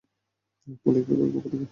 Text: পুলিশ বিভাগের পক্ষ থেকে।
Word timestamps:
পুলিশ 0.83 1.03
বিভাগের 1.07 1.31
পক্ষ 1.35 1.45
থেকে। 1.51 1.65